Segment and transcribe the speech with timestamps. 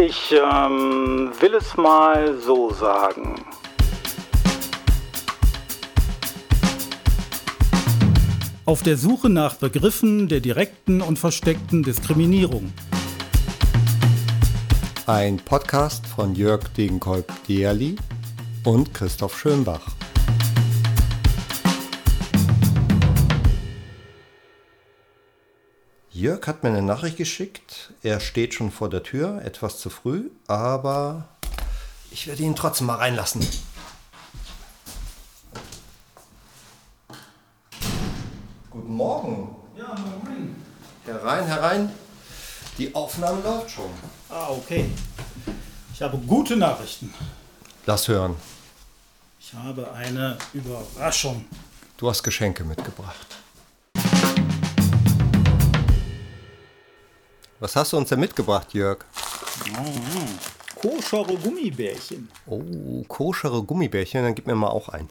[0.00, 3.44] Ich ähm, will es mal so sagen.
[8.64, 12.72] Auf der Suche nach Begriffen der direkten und versteckten Diskriminierung.
[15.06, 17.96] Ein Podcast von Jörg Degenkolb-Dierli
[18.64, 19.97] und Christoph Schönbach.
[26.18, 27.92] Jörg hat mir eine Nachricht geschickt.
[28.02, 31.28] Er steht schon vor der Tür, etwas zu früh, aber
[32.10, 33.46] ich werde ihn trotzdem mal reinlassen.
[38.68, 39.54] Guten Morgen.
[39.76, 40.56] Ja, moin.
[41.04, 41.92] Herein, herein.
[42.78, 43.90] Die Aufnahme läuft schon.
[44.28, 44.90] Ah, okay.
[45.94, 47.14] Ich habe gute Nachrichten.
[47.86, 48.34] Lass hören.
[49.38, 51.44] Ich habe eine Überraschung.
[51.96, 53.37] Du hast Geschenke mitgebracht.
[57.60, 59.04] Was hast du uns denn mitgebracht, Jörg?
[60.80, 62.28] Koschere Gummibärchen.
[62.46, 65.08] Oh, koschere Gummibärchen, dann gib mir mal auch ein.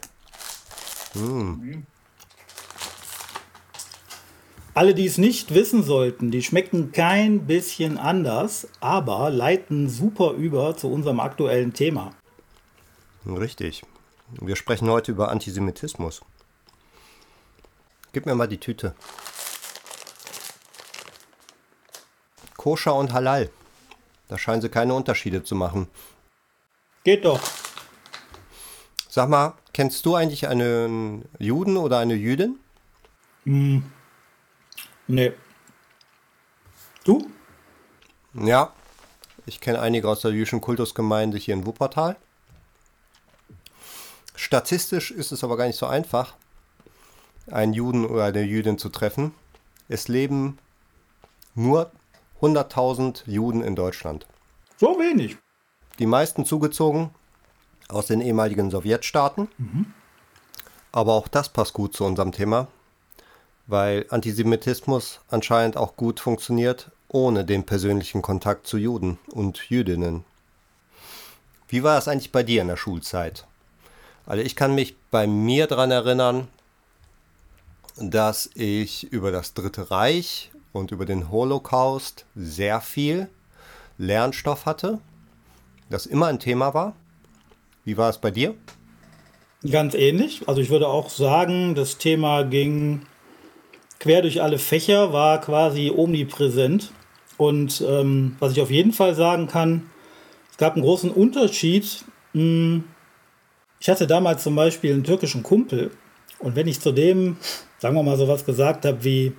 [4.73, 10.77] Alle, die es nicht wissen sollten, die schmecken kein bisschen anders, aber leiten super über
[10.77, 12.11] zu unserem aktuellen Thema.
[13.25, 13.83] Richtig.
[14.39, 16.21] Wir sprechen heute über Antisemitismus.
[18.14, 18.95] Gib mir mal die Tüte.
[22.67, 23.49] Koscher und Halal.
[24.27, 25.87] Da scheinen sie keine Unterschiede zu machen.
[27.05, 27.39] Geht doch.
[29.07, 32.59] Sag mal, kennst du eigentlich einen Juden oder eine Jüdin?
[33.45, 35.31] Nee.
[37.05, 37.31] Du?
[38.33, 38.73] Ja,
[39.45, 42.17] ich kenne einige aus der jüdischen Kultusgemeinde hier in Wuppertal.
[44.35, 46.35] Statistisch ist es aber gar nicht so einfach,
[47.49, 49.33] einen Juden oder eine Jüdin zu treffen.
[49.87, 50.57] Es leben
[51.55, 51.93] nur
[52.41, 54.25] 100.000 Juden in Deutschland.
[54.77, 55.38] So wenig.
[55.99, 57.09] Die meisten zugezogen
[57.89, 59.48] aus den ehemaligen Sowjetstaaten.
[60.92, 62.67] Aber auch das passt gut zu unserem Thema,
[63.65, 70.25] weil Antisemitismus anscheinend auch gut funktioniert ohne den persönlichen Kontakt zu Juden und Jüdinnen.
[71.69, 73.45] Wie war es eigentlich bei dir in der Schulzeit?
[74.25, 76.48] Also ich kann mich bei mir daran erinnern,
[77.95, 83.30] dass ich über das Dritte Reich und über den Holocaust sehr viel
[83.98, 85.00] Lernstoff hatte,
[85.89, 86.95] das immer ein Thema war.
[87.86, 88.54] Wie war es bei dir?
[89.70, 90.48] Ganz ähnlich.
[90.48, 93.02] Also ich würde auch sagen, das Thema ging
[94.00, 96.92] quer durch alle Fächer, war quasi omnipräsent.
[97.38, 99.89] Und ähm, was ich auf jeden Fall sagen kann,
[100.52, 102.04] es gab einen großen Unterschied.
[102.34, 102.84] Hm,
[103.80, 105.92] Ich hatte damals zum Beispiel einen türkischen Kumpel.
[106.39, 107.38] Und wenn ich zu dem,
[107.80, 109.34] sagen wir mal, sowas gesagt habe wie,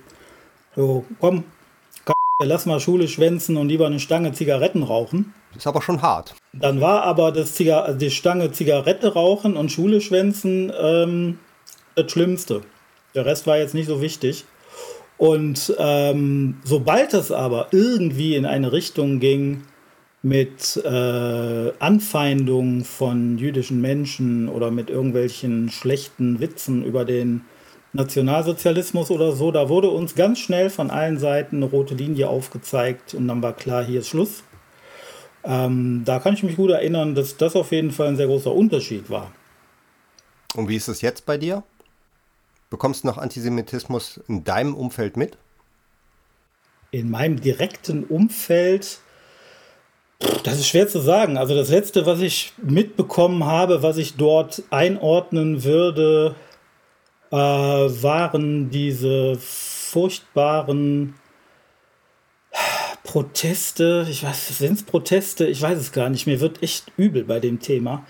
[0.79, 1.43] so, komm,
[2.41, 6.33] lass mal Schule schwänzen und lieber eine Stange Zigaretten rauchen, Ist aber schon hart.
[6.53, 11.39] dann war aber das Ziga also die Stange Zigarette rauchen und Schule schwänzen ähm,
[11.95, 12.61] das Schlimmste.
[13.13, 14.45] Der Rest war jetzt nicht so wichtig.
[15.17, 19.63] Und ähm, sobald es aber irgendwie in eine Richtung ging
[20.21, 27.41] mit äh, Anfeindung von jüdischen Menschen oder mit irgendwelchen schlechten Witzen über den
[27.93, 33.13] Nationalsozialismus oder so, da wurde uns ganz schnell von allen Seiten eine rote Linie aufgezeigt
[33.13, 34.43] und dann war klar, hier ist Schluss.
[35.43, 38.53] Ähm, da kann ich mich gut erinnern, dass das auf jeden Fall ein sehr großer
[38.53, 39.31] Unterschied war.
[40.55, 41.63] Und wie ist es jetzt bei dir?
[42.69, 45.37] Bekommst du noch Antisemitismus in deinem Umfeld mit?
[46.91, 48.99] In meinem direkten Umfeld,
[50.43, 51.37] das ist schwer zu sagen.
[51.37, 56.35] Also das Letzte, was ich mitbekommen habe, was ich dort einordnen würde,
[57.31, 61.15] äh, waren diese furchtbaren
[63.03, 64.07] Proteste.
[64.09, 65.47] Ich weiß, sind es Proteste?
[65.47, 66.27] Ich weiß es gar nicht.
[66.27, 68.05] Mir wird echt übel bei dem Thema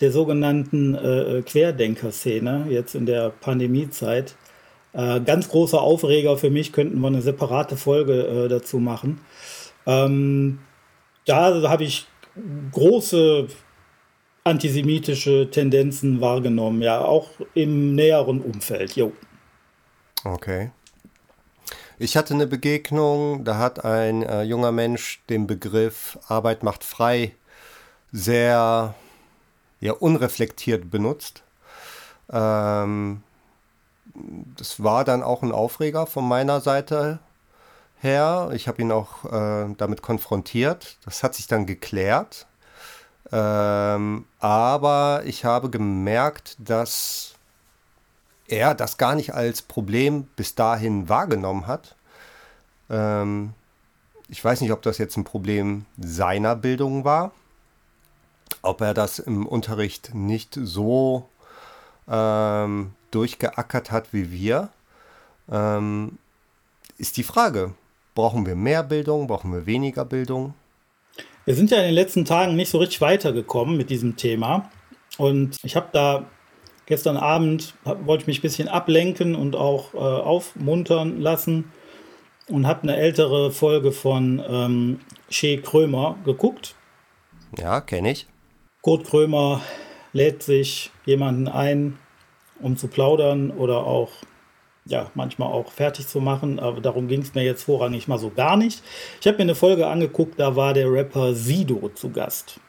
[0.00, 4.34] der sogenannten äh, Querdenker-Szene jetzt in der Pandemiezeit.
[4.92, 9.20] Äh, ganz großer Aufreger für mich, könnten wir eine separate Folge äh, dazu machen.
[9.86, 10.58] Ähm,
[11.26, 12.06] da habe ich
[12.72, 13.46] große
[14.44, 18.94] antisemitische Tendenzen wahrgenommen, ja, auch im näheren Umfeld.
[18.96, 19.12] Jo.
[20.22, 20.70] Okay.
[21.98, 27.34] Ich hatte eine Begegnung, da hat ein äh, junger Mensch den Begriff Arbeit macht frei
[28.12, 28.94] sehr
[29.80, 31.42] ja, unreflektiert benutzt.
[32.30, 33.22] Ähm,
[34.56, 37.18] das war dann auch ein Aufreger von meiner Seite
[38.00, 38.50] her.
[38.54, 40.98] Ich habe ihn auch äh, damit konfrontiert.
[41.04, 42.46] Das hat sich dann geklärt.
[43.32, 47.34] Ähm, aber ich habe gemerkt, dass
[48.48, 51.96] er das gar nicht als Problem bis dahin wahrgenommen hat.
[52.90, 53.54] Ähm,
[54.28, 57.32] ich weiß nicht, ob das jetzt ein Problem seiner Bildung war,
[58.62, 61.28] ob er das im Unterricht nicht so
[62.08, 64.70] ähm, durchgeackert hat wie wir,
[65.50, 66.18] ähm,
[66.98, 67.74] ist die Frage.
[68.14, 69.26] Brauchen wir mehr Bildung?
[69.26, 70.54] Brauchen wir weniger Bildung?
[71.46, 74.70] Wir sind ja in den letzten Tagen nicht so richtig weitergekommen mit diesem Thema.
[75.18, 76.24] Und ich habe da
[76.86, 81.70] gestern Abend, hab, wollte ich mich ein bisschen ablenken und auch äh, aufmuntern lassen
[82.48, 86.74] und habe eine ältere Folge von ähm, Shea Krömer geguckt.
[87.58, 88.26] Ja, kenne ich.
[88.82, 89.60] Kurt Krömer
[90.12, 91.98] lädt sich jemanden ein,
[92.60, 94.10] um zu plaudern oder auch
[94.86, 98.30] ja, manchmal auch fertig zu machen, aber darum ging es mir jetzt vorrangig mal so
[98.30, 98.82] gar nicht.
[99.20, 102.60] Ich habe mir eine Folge angeguckt, da war der Rapper Sido zu Gast.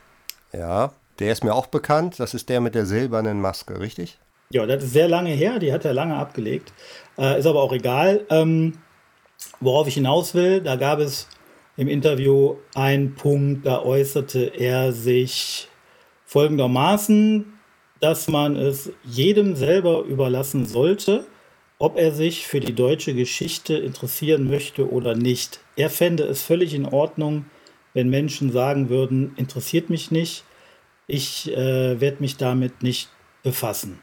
[0.54, 2.20] Ja, der ist mir auch bekannt.
[2.20, 4.18] Das ist der mit der silbernen Maske, richtig?
[4.50, 6.72] Ja, das ist sehr lange her, die hat er lange abgelegt.
[7.18, 8.26] Äh, ist aber auch egal.
[8.30, 8.78] Ähm,
[9.60, 11.28] worauf ich hinaus will, da gab es
[11.78, 15.68] im Interview einen Punkt, da äußerte er sich
[16.26, 17.54] folgendermaßen,
[18.00, 21.26] dass man es jedem selber überlassen sollte,
[21.78, 25.60] ob er sich für die deutsche Geschichte interessieren möchte oder nicht.
[25.76, 27.46] Er fände es völlig in Ordnung,
[27.94, 30.44] wenn Menschen sagen würden, interessiert mich nicht,
[31.08, 33.10] ich äh, werde mich damit nicht
[33.44, 34.00] befassen.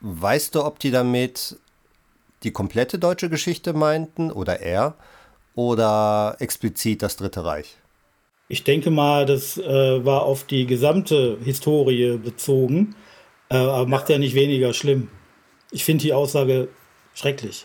[0.00, 1.56] Weißt du, ob die damit
[2.42, 4.96] die komplette deutsche Geschichte meinten oder er
[5.54, 7.76] oder explizit das Dritte Reich?
[8.48, 12.96] Ich denke mal, das äh, war auf die gesamte Historie bezogen,
[13.48, 15.08] äh, aber macht ja nicht weniger schlimm.
[15.72, 16.68] Ich finde die Aussage
[17.14, 17.64] schrecklich.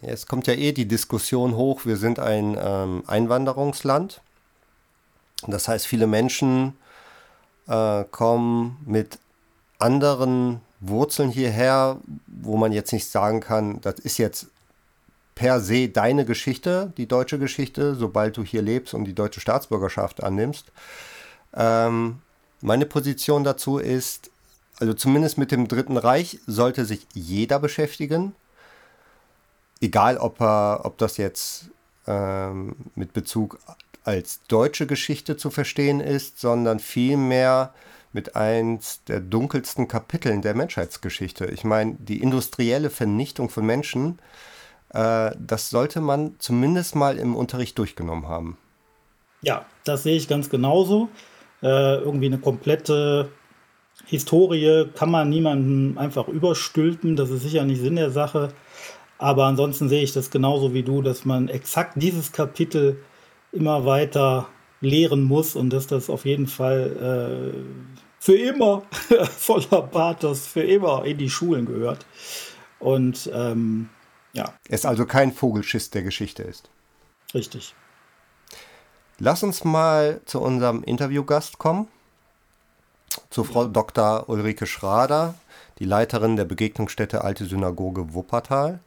[0.00, 4.22] Es kommt ja eh die Diskussion hoch, wir sind ein ähm, Einwanderungsland.
[5.46, 6.74] Das heißt, viele Menschen
[7.68, 9.18] äh, kommen mit
[9.78, 14.46] anderen Wurzeln hierher, wo man jetzt nicht sagen kann, das ist jetzt
[15.34, 20.22] per se deine Geschichte, die deutsche Geschichte, sobald du hier lebst und die deutsche Staatsbürgerschaft
[20.22, 20.72] annimmst.
[21.54, 22.20] Ähm,
[22.60, 24.30] meine Position dazu ist,
[24.78, 28.34] also zumindest mit dem Dritten Reich sollte sich jeder beschäftigen.
[29.80, 31.70] Egal, ob, er, ob das jetzt
[32.06, 33.58] ähm, mit Bezug
[34.04, 37.72] als deutsche Geschichte zu verstehen ist, sondern vielmehr
[38.12, 41.46] mit eins der dunkelsten Kapiteln der Menschheitsgeschichte.
[41.46, 44.18] Ich meine, die industrielle Vernichtung von Menschen,
[44.90, 48.56] äh, das sollte man zumindest mal im Unterricht durchgenommen haben.
[49.42, 51.08] Ja, das sehe ich ganz genauso.
[51.62, 53.30] Äh, irgendwie eine komplette
[54.06, 57.16] Historie kann man niemandem einfach überstülpen.
[57.16, 58.52] Das ist sicher nicht Sinn der Sache.
[59.18, 62.98] Aber ansonsten sehe ich das genauso wie du, dass man exakt dieses Kapitel
[63.52, 64.48] immer weiter
[64.80, 68.82] lehren muss und dass das auf jeden Fall äh, für immer
[69.36, 72.04] voller Pathos für immer in die Schulen gehört.
[72.80, 73.88] Und ähm,
[74.32, 74.52] ja.
[74.68, 76.68] Es also kein Vogelschiss der Geschichte ist.
[77.32, 77.74] Richtig.
[79.18, 81.88] Lass uns mal zu unserem Interviewgast kommen
[83.30, 84.28] zu Frau Dr.
[84.28, 85.34] Ulrike Schrader,
[85.78, 88.80] die Leiterin der Begegnungsstätte Alte Synagoge Wuppertal.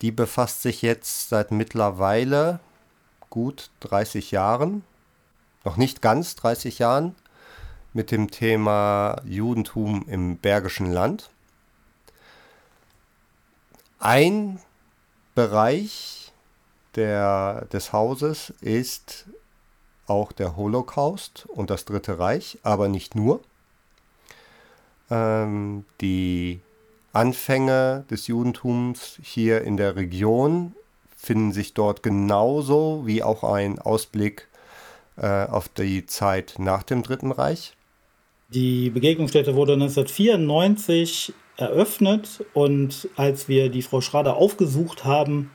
[0.00, 2.60] Die befasst sich jetzt seit mittlerweile
[3.30, 4.84] gut 30 Jahren,
[5.64, 7.14] noch nicht ganz 30 Jahren,
[7.92, 11.30] mit dem Thema Judentum im Bergischen Land.
[13.98, 14.60] Ein
[15.34, 16.32] Bereich
[16.94, 19.26] der, des Hauses ist
[20.08, 23.40] auch der Holocaust und das Dritte Reich, aber nicht nur.
[25.10, 26.60] Ähm, die
[27.12, 30.74] Anfänge des Judentums hier in der Region
[31.16, 34.48] finden sich dort genauso wie auch ein Ausblick
[35.16, 37.74] äh, auf die Zeit nach dem Dritten Reich.
[38.50, 45.50] Die Begegnungsstätte wurde 1994 eröffnet und als wir die Frau Schrader aufgesucht haben,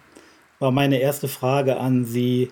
[0.59, 2.51] war meine erste Frage an sie,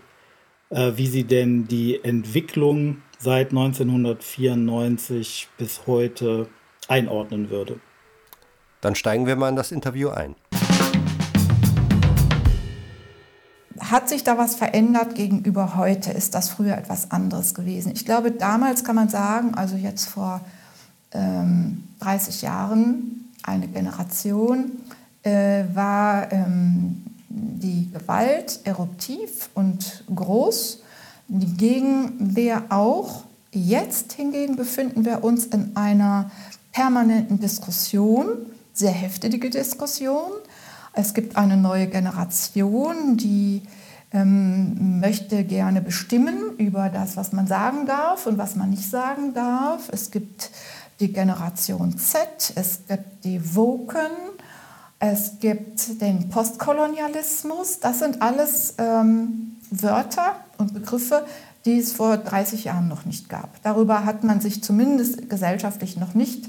[0.72, 6.48] äh, wie sie denn die Entwicklung seit 1994 bis heute
[6.88, 7.80] einordnen würde.
[8.80, 10.36] Dann steigen wir mal in das Interview ein.
[13.80, 16.12] Hat sich da was verändert gegenüber heute?
[16.12, 17.92] Ist das früher etwas anderes gewesen?
[17.94, 20.42] Ich glaube, damals kann man sagen, also jetzt vor
[21.12, 24.72] ähm, 30 Jahren, eine Generation,
[25.24, 30.82] äh, war ähm, die Gewalt eruptiv und groß.
[31.28, 33.24] Die Gegenwehr auch.
[33.52, 36.32] Jetzt hingegen befinden wir uns in einer
[36.72, 38.30] permanenten Diskussion,
[38.74, 40.32] sehr heftige Diskussion.
[40.94, 43.62] Es gibt eine neue Generation, die
[44.14, 49.34] ähm, möchte gerne bestimmen über das, was man sagen darf und was man nicht sagen
[49.34, 49.90] darf.
[49.92, 50.52] Es gibt
[51.00, 54.12] die Generation Z, es gibt die Woken,
[55.04, 57.80] es gibt den Postkolonialismus.
[57.80, 61.26] Das sind alles ähm, Wörter und Begriffe,
[61.66, 63.62] die es vor 30 Jahren noch nicht gab.
[63.64, 66.48] Darüber hat man sich zumindest gesellschaftlich noch nicht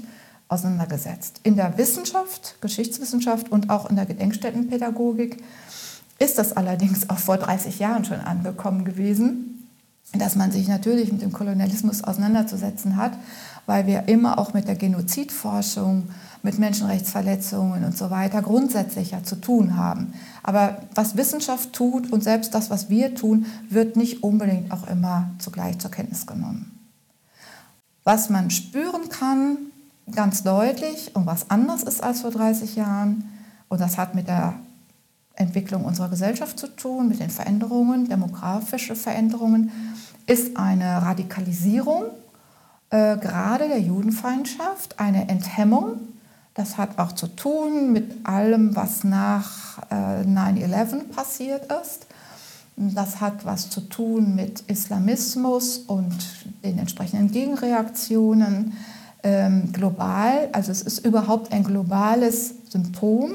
[0.49, 1.39] auseinandergesetzt.
[1.41, 5.43] In der Wissenschaft, Geschichtswissenschaft und auch in der Gedenkstättenpädagogik
[6.19, 9.67] ist das allerdings auch vor 30 Jahren schon angekommen gewesen,
[10.13, 13.13] dass man sich natürlich mit dem Kolonialismus auseinanderzusetzen hat,
[13.65, 16.09] weil wir immer auch mit der Genozidforschung,
[16.41, 20.13] mit Menschenrechtsverletzungen und so weiter grundsätzlich ja zu tun haben.
[20.43, 25.29] Aber was Wissenschaft tut und selbst das, was wir tun, wird nicht unbedingt auch immer
[25.39, 26.77] zugleich zur Kenntnis genommen.
[28.03, 29.57] Was man spüren kann,
[30.11, 33.29] ganz deutlich und was anders ist als vor 30 Jahren,
[33.69, 34.55] und das hat mit der
[35.35, 39.71] Entwicklung unserer Gesellschaft zu tun, mit den Veränderungen, demografische Veränderungen,
[40.27, 42.03] ist eine Radikalisierung,
[42.93, 45.97] äh, gerade der Judenfeindschaft, eine Enthemmung.
[46.53, 52.05] Das hat auch zu tun mit allem, was nach äh, 9-11 passiert ist.
[52.75, 56.15] Das hat was zu tun mit Islamismus und
[56.63, 58.73] den entsprechenden Gegenreaktionen
[59.23, 60.49] ähm, global.
[60.51, 63.31] Also es ist überhaupt ein globales Symptom.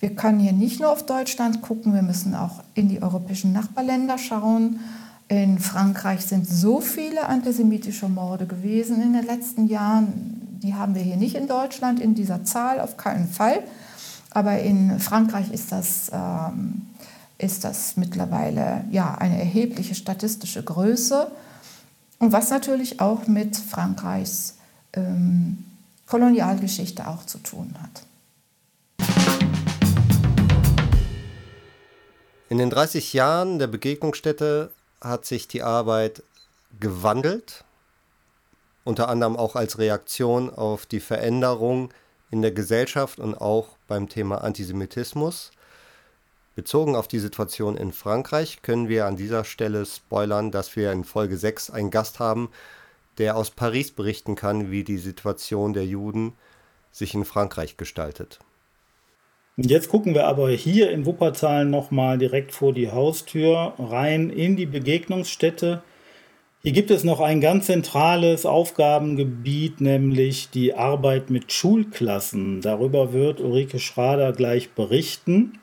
[0.00, 4.16] Wir können hier nicht nur auf Deutschland gucken, wir müssen auch in die europäischen Nachbarländer
[4.16, 4.80] schauen.
[5.28, 10.58] In Frankreich sind so viele antisemitische Morde gewesen in den letzten Jahren.
[10.62, 13.62] Die haben wir hier nicht in Deutschland in dieser Zahl, auf keinen Fall.
[14.30, 16.86] Aber in Frankreich ist das, ähm,
[17.36, 21.30] ist das mittlerweile ja, eine erhebliche statistische Größe.
[22.18, 24.56] Und was natürlich auch mit Frankreichs
[24.94, 25.64] ähm,
[26.06, 28.02] Kolonialgeschichte auch zu tun hat.
[32.48, 36.22] In den 30 Jahren der Begegnungsstätte hat sich die Arbeit
[36.80, 37.64] gewandelt,
[38.84, 41.92] unter anderem auch als Reaktion auf die Veränderung
[42.30, 45.50] in der Gesellschaft und auch beim Thema Antisemitismus.
[46.54, 51.04] Bezogen auf die Situation in Frankreich können wir an dieser Stelle spoilern, dass wir in
[51.04, 52.50] Folge 6 einen Gast haben,
[53.18, 56.32] der aus Paris berichten kann, wie die Situation der Juden
[56.90, 58.40] sich in Frankreich gestaltet.
[59.60, 64.66] Jetzt gucken wir aber hier in Wuppertal nochmal direkt vor die Haustür rein in die
[64.66, 65.82] Begegnungsstätte.
[66.62, 72.60] Hier gibt es noch ein ganz zentrales Aufgabengebiet, nämlich die Arbeit mit Schulklassen.
[72.60, 75.58] Darüber wird Ulrike Schrader gleich berichten.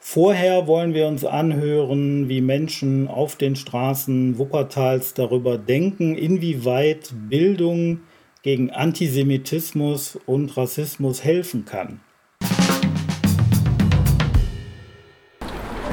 [0.00, 8.00] Vorher wollen wir uns anhören, wie Menschen auf den Straßen Wuppertals darüber denken, inwieweit Bildung
[8.40, 12.00] gegen Antisemitismus und Rassismus helfen kann.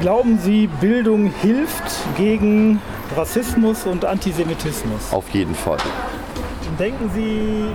[0.04, 1.82] Glauben Sie, Bildung hilft
[2.18, 2.78] gegen
[3.16, 5.10] Rassismus und Antisemitismus?
[5.10, 5.78] Auf jeden Fall.
[6.78, 7.68] Denken Sie,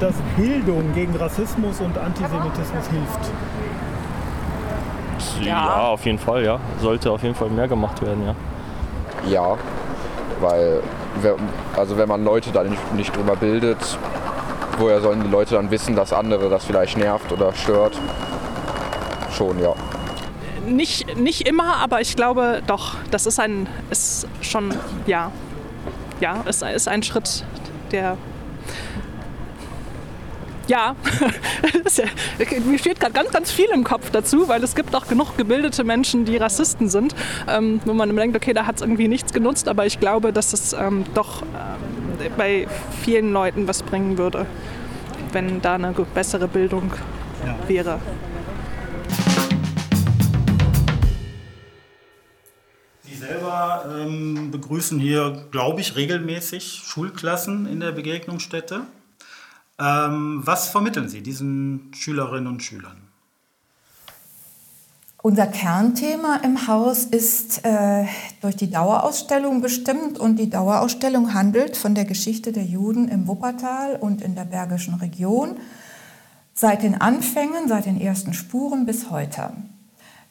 [0.00, 3.30] dass Bildung gegen Rassismus und Antisemitismus hilft?
[5.42, 5.46] Ja.
[5.46, 6.58] ja, auf jeden Fall, ja.
[6.80, 8.34] Sollte auf jeden Fall mehr gemacht werden, ja.
[9.30, 9.58] Ja,
[10.40, 10.80] weil
[11.76, 13.98] also wenn man Leute da nicht, nicht drüber bildet,
[14.78, 18.00] woher sollen die Leute dann wissen, dass andere das vielleicht nervt oder stört?
[19.30, 19.74] Schon, ja.
[20.66, 24.74] Nicht, nicht immer, aber ich glaube doch, das ist ein, ist schon,
[25.06, 25.30] ja,
[26.20, 27.44] ja, ist, ist ein Schritt,
[27.92, 28.16] der
[30.68, 30.96] ja,
[32.66, 35.84] mir steht gerade ganz, ganz viel im Kopf dazu, weil es gibt auch genug gebildete
[35.84, 37.14] Menschen, die Rassisten sind,
[37.48, 40.52] ähm, wo man denkt, okay, da hat es irgendwie nichts genutzt, aber ich glaube, dass
[40.52, 42.66] es ähm, doch ähm, bei
[43.02, 44.46] vielen Leuten was bringen würde,
[45.32, 46.90] wenn da eine bessere Bildung
[47.68, 48.00] wäre.
[53.16, 58.82] Sie selber ähm, begrüßen hier, glaube ich, regelmäßig Schulklassen in der Begegnungsstätte.
[59.78, 62.98] Ähm, was vermitteln Sie diesen Schülerinnen und Schülern?
[65.22, 68.04] Unser Kernthema im Haus ist äh,
[68.42, 73.96] durch die Dauerausstellung bestimmt und die Dauerausstellung handelt von der Geschichte der Juden im Wuppertal
[73.96, 75.56] und in der Bergischen Region
[76.52, 79.52] seit den Anfängen, seit den ersten Spuren bis heute.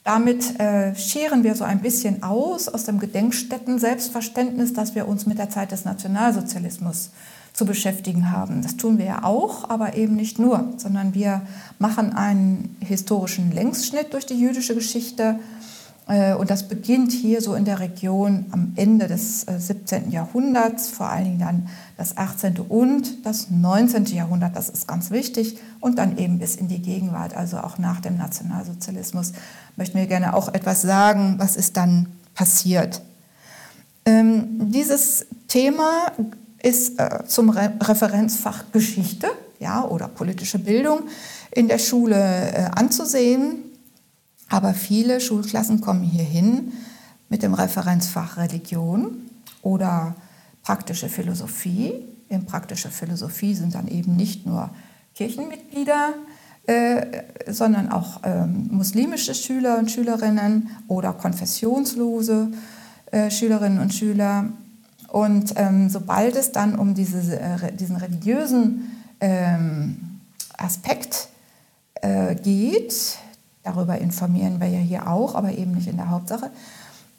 [0.06, 5.40] Damit äh, scheren wir so ein bisschen aus aus dem Gedenkstätten-Selbstverständnis, dass wir uns mit
[5.40, 7.10] der Zeit des Nationalsozialismus
[7.54, 8.62] zu beschäftigen haben.
[8.62, 11.42] Das tun wir ja auch, aber eben nicht nur, sondern wir
[11.80, 15.40] machen einen historischen Längsschnitt durch die jüdische Geschichte.
[16.08, 20.10] Äh, und das beginnt hier so in der Region am Ende des 17.
[20.10, 22.60] Äh, Jahrhunderts, vor allen Dingen dann das 18.
[22.60, 24.06] und das 19.
[24.06, 28.02] Jahrhundert, das ist ganz wichtig, und dann eben bis in die Gegenwart, also auch nach
[28.02, 29.34] dem Nationalsozialismus.
[29.76, 33.02] Möchten wir gerne auch etwas sagen, was ist dann passiert.
[34.06, 36.12] Ähm, dieses Thema
[36.62, 39.28] ist äh, zum Re Referenzfach Geschichte
[39.60, 41.04] ja, oder politische Bildung
[41.52, 43.65] in der Schule anzusehen.
[44.50, 46.74] Aber viele Schulklassen kommen hier hin
[47.30, 49.30] mit dem Referenzfach Religion
[49.62, 50.16] oder
[50.64, 51.94] praktische Philosophie.
[52.30, 54.70] In praktischer Philosophie sind dann eben nicht nur
[55.16, 56.14] Kirchenmitglieder,
[56.68, 62.50] äh, sondern auch ähm, muslimische Schüler und Schülerinnen oder konfessionslose
[63.12, 64.50] äh, Schülerinnen und Schüler.
[65.10, 70.20] Und ähm, sobald es dann um diese, äh, diesen religiösen ähm,
[70.58, 71.30] Aspekt
[72.02, 73.18] äh, geht,
[73.66, 76.52] darüber informieren wir ja hier auch, aber eben nicht in der Hauptsache,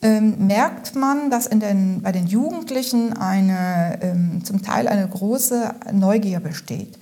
[0.03, 5.75] ähm, merkt man, dass in den, bei den Jugendlichen eine, ähm, zum Teil eine große
[5.93, 6.99] Neugier besteht,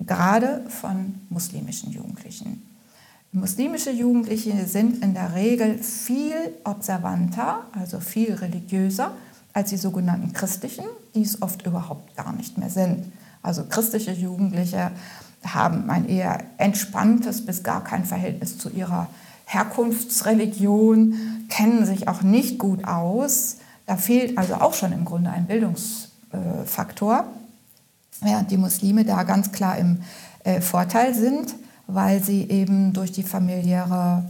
[0.00, 2.62] gerade von muslimischen Jugendlichen.
[3.32, 9.12] Muslimische Jugendliche sind in der Regel viel observanter, also viel religiöser
[9.52, 13.12] als die sogenannten christlichen, die es oft überhaupt gar nicht mehr sind.
[13.42, 14.90] Also christliche Jugendliche
[15.46, 19.08] haben ein eher entspanntes bis gar kein Verhältnis zu ihrer
[19.46, 23.56] Herkunftsreligion, kennen sich auch nicht gut aus.
[23.86, 27.24] Da fehlt also auch schon im Grunde ein Bildungsfaktor,
[28.20, 30.02] während die Muslime da ganz klar im
[30.44, 31.54] äh, Vorteil sind,
[31.86, 34.24] weil sie eben durch die familiäre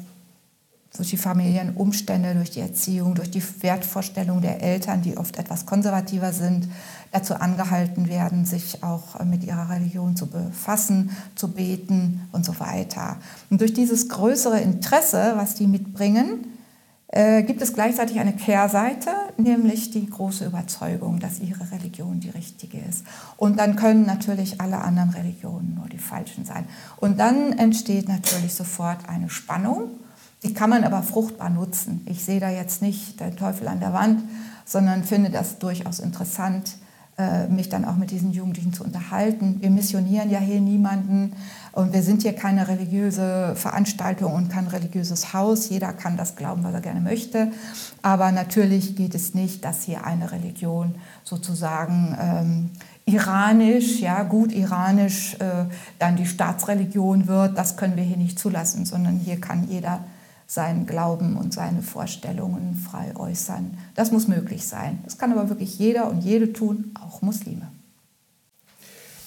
[0.97, 6.33] durch die familiären durch die Erziehung, durch die Wertvorstellung der Eltern, die oft etwas konservativer
[6.33, 6.69] sind,
[7.13, 13.17] dazu angehalten werden, sich auch mit ihrer Religion zu befassen, zu beten und so weiter.
[13.51, 16.47] Und durch dieses größere Interesse, was die mitbringen,
[17.09, 22.79] äh, gibt es gleichzeitig eine Kehrseite, nämlich die große Überzeugung, dass ihre Religion die richtige
[22.79, 23.05] ist.
[23.37, 26.67] Und dann können natürlich alle anderen Religionen nur die falschen sein.
[26.99, 29.91] Und dann entsteht natürlich sofort eine Spannung.
[30.45, 32.03] Die kann man aber fruchtbar nutzen.
[32.07, 34.23] Ich sehe da jetzt nicht den Teufel an der Wand,
[34.65, 36.90] sondern finde das durchaus interessant, äh,
[37.49, 39.57] mich dann auch mit diesen Jugendlichen zu unterhalten.
[39.61, 41.33] Wir missionieren ja hier niemanden
[41.73, 45.69] und wir sind hier keine religiöse Veranstaltung und kein religiöses Haus.
[45.69, 47.53] Jeder kann das glauben, was er gerne möchte.
[48.03, 52.71] Aber natürlich geht es nicht, dass hier eine Religion sozusagen ähm,
[53.05, 55.67] iranisch, ja gut iranisch, äh,
[55.99, 57.57] dann die Staatsreligion wird.
[57.57, 60.05] Das können wir hier nicht zulassen, sondern hier kann jeder
[60.51, 63.79] seinen Glauben und seine Vorstellungen frei äußern.
[63.95, 64.99] Das muss möglich sein.
[65.05, 67.71] Das kann aber wirklich jeder und jede tun, auch Muslime.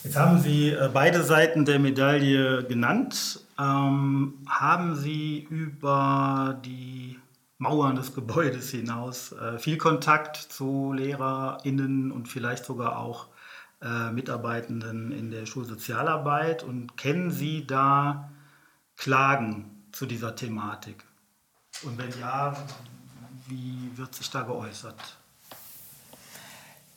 [0.04, 3.40] Jetzt haben Sie äh, beide Seiten der Medaille genannt.
[3.58, 7.18] Ähm, haben Sie über die
[7.58, 13.28] Mauern des Gebäudes hinaus äh, viel Kontakt zu LehrerInnen und vielleicht sogar auch
[13.82, 18.30] äh, Mitarbeitenden in der Schulsozialarbeit und kennen Sie da
[18.98, 21.06] Klagen zu dieser Thematik?
[21.86, 22.56] Und wenn ja,
[23.48, 24.96] wie wird sich da geäußert?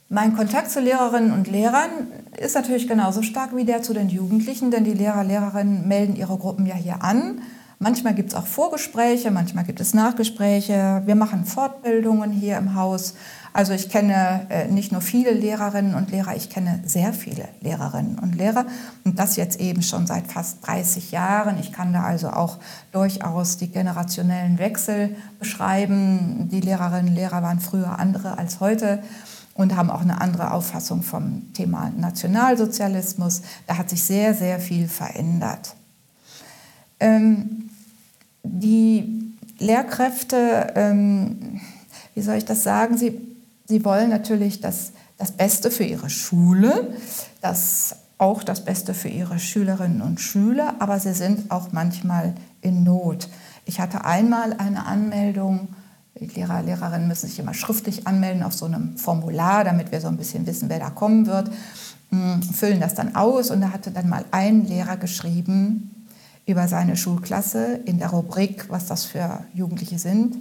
[0.09, 1.90] Mein Kontakt zu Lehrerinnen und Lehrern
[2.37, 6.38] ist natürlich genauso stark wie der zu den Jugendlichen, denn die Lehrer, Lehrerinnen melden ihre
[6.38, 7.42] Gruppen ja hier an.
[7.81, 11.03] Manchmal gibt es auch Vorgespräche, manchmal gibt es Nachgespräche.
[11.05, 13.14] Wir machen Fortbildungen hier im Haus.
[13.57, 18.19] Also ich kenne äh, nicht nur viele Lehrerinnen und Lehrer, ich kenne sehr viele Lehrerinnen
[18.19, 18.66] und Lehrer
[19.03, 21.59] und das jetzt eben schon seit fast 30 Jahren.
[21.59, 22.59] Ich kann da also auch
[22.92, 26.51] durchaus die generationellen Wechsel beschreiben.
[26.53, 29.03] Die Lehrerinnen und Lehrer waren früher andere als heute
[29.55, 33.40] und haben auch eine andere Auffassung vom Thema Nationalsozialismus.
[33.66, 35.75] Da hat sich sehr, sehr viel verändert.
[37.01, 37.71] Ähm,
[38.42, 41.62] die Lehrkräfte, ähm,
[42.12, 43.35] wie soll ich das sagen, sie
[43.66, 46.94] Sie wollen natürlich das, das Beste für ihre Schule,
[47.40, 52.85] das, auch das Beste für ihre Schülerinnen und Schüler, aber sie sind auch manchmal in
[52.85, 53.29] Not.
[53.64, 55.68] Ich hatte einmal eine Anmeldung,
[56.14, 60.09] die Lehrer, Lehrerinnen müssen sich immer schriftlich anmelden auf so einem Formular, damit wir so
[60.09, 61.50] ein bisschen wissen, wer da kommen wird,
[62.11, 66.07] hm, füllen das dann aus und da hatte dann mal ein Lehrer geschrieben
[66.46, 70.37] über seine Schulklasse in der Rubrik, was das für Jugendliche sind.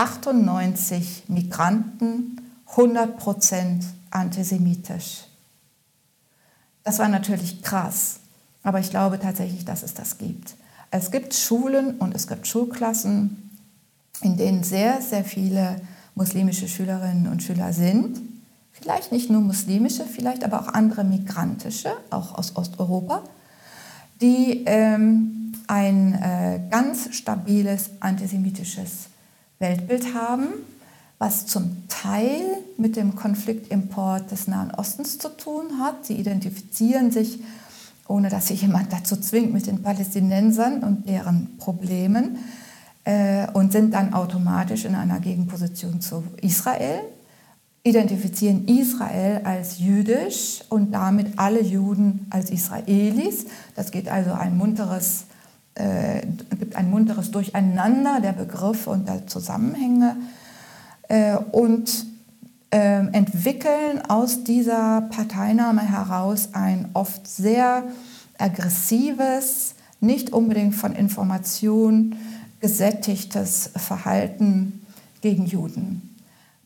[0.00, 5.24] 98 Migranten, 100 Prozent antisemitisch.
[6.84, 8.20] Das war natürlich krass,
[8.62, 10.54] aber ich glaube tatsächlich, dass es das gibt.
[10.90, 13.50] Es gibt Schulen und es gibt Schulklassen,
[14.22, 15.76] in denen sehr, sehr viele
[16.14, 18.22] muslimische Schülerinnen und Schüler sind.
[18.72, 23.22] Vielleicht nicht nur muslimische, vielleicht aber auch andere migrantische, auch aus Osteuropa,
[24.22, 29.09] die ähm, ein äh, ganz stabiles antisemitisches
[29.60, 30.48] Weltbild haben,
[31.18, 32.40] was zum Teil
[32.78, 36.06] mit dem Konfliktimport des Nahen Ostens zu tun hat.
[36.06, 37.40] Sie identifizieren sich,
[38.08, 42.38] ohne dass sich jemand dazu zwingt, mit den Palästinensern und deren Problemen
[43.04, 47.02] äh, und sind dann automatisch in einer Gegenposition zu Israel,
[47.82, 53.44] identifizieren Israel als jüdisch und damit alle Juden als Israelis.
[53.76, 55.24] Das geht also ein munteres
[55.80, 56.26] äh,
[56.58, 60.16] gibt ein munteres Durcheinander der Begriffe und der Zusammenhänge.
[61.08, 62.06] äh, und
[62.70, 67.82] äh, entwickeln aus dieser Parteinahme heraus ein oft sehr
[68.38, 72.14] aggressives, nicht unbedingt von Information
[72.60, 74.86] gesättigtes Verhalten
[75.20, 76.09] gegen Juden.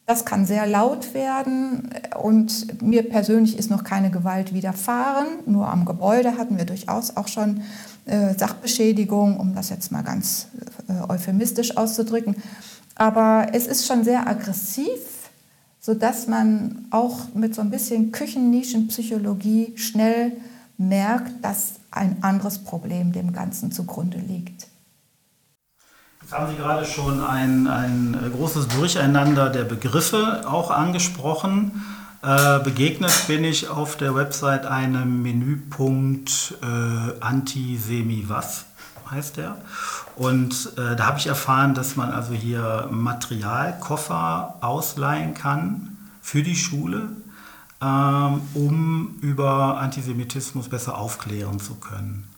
[0.07, 1.89] Das kann sehr laut werden
[2.23, 5.27] und mir persönlich ist noch keine Gewalt widerfahren.
[5.47, 7.63] Nur am Gebäude hatten wir durchaus auch schon
[8.05, 10.49] äh, Sachbeschädigung, um das jetzt mal ganz
[10.89, 12.37] äh, euphemistisch auszudrücken.
[12.95, 15.31] Aber es ist schon sehr aggressiv,
[15.81, 20.33] sodass man auch mit so ein bisschen Küchennischenpsychologie schnell
[20.77, 24.67] merkt, dass ein anderes Problem dem Ganzen zugrunde liegt.
[26.25, 31.85] Jetzt haben Sie gerade schon ein, ein großes Durcheinander der Begriffe auch angesprochen.
[32.23, 38.65] Äh, begegnet bin ich auf der Website einem Menüpunkt äh, Antisemi-Was
[39.11, 39.59] heißt der.
[40.17, 46.57] Und äh, da habe ich erfahren, dass man also hier Materialkoffer ausleihen kann für die
[46.57, 47.11] Schule,
[47.83, 52.31] ähm, um über Antisemitismus besser aufklären zu können.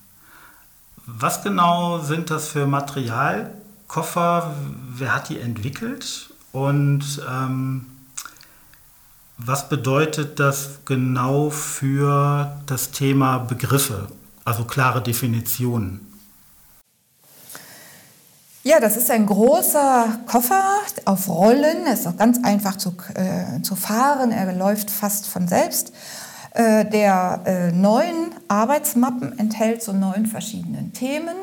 [1.07, 3.63] Was genau sind das für Materialkoffer?
[3.89, 6.31] Wer hat die entwickelt?
[6.53, 7.87] Und ähm,
[9.39, 14.09] was bedeutet das genau für das Thema Begriffe,
[14.45, 16.01] also klare Definitionen?
[18.63, 21.87] Ja, das ist ein großer Koffer auf Rollen.
[21.87, 24.33] Er ist auch ganz einfach zu, äh, zu fahren.
[24.33, 25.93] Er läuft fast von selbst.
[26.53, 31.37] Äh, der äh, neun Arbeitsmappen enthält so neun verschiedenen Themen.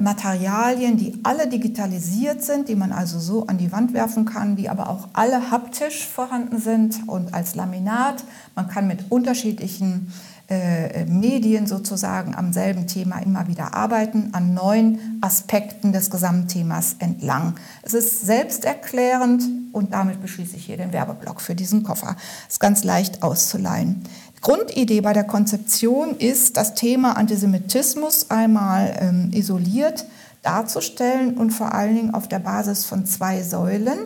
[0.00, 4.68] Materialien, die alle digitalisiert sind, die man also so an die Wand werfen kann, die
[4.68, 8.24] aber auch alle haptisch vorhanden sind und als Laminat.
[8.54, 10.12] Man kann mit unterschiedlichen
[10.50, 17.56] äh, Medien sozusagen am selben Thema immer wieder arbeiten, an neuen Aspekten des Gesamtthemas entlang.
[17.82, 22.16] Es ist selbsterklärend und damit beschließe ich hier den Werbeblock für diesen Koffer.
[22.46, 24.04] Es ist ganz leicht auszuleihen.
[24.40, 30.04] Grundidee bei der Konzeption ist, das Thema Antisemitismus einmal ähm, isoliert
[30.42, 33.98] darzustellen und vor allen Dingen auf der Basis von zwei Säulen.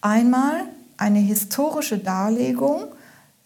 [0.00, 0.62] Einmal
[0.96, 2.84] eine historische Darlegung